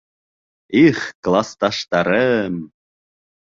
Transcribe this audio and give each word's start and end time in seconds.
Их, 0.85 1.03
класташтарым! 1.23 2.55